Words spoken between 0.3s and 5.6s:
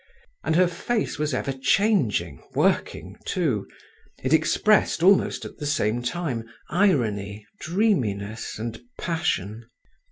And her face was ever changing, working too; it expressed, almost at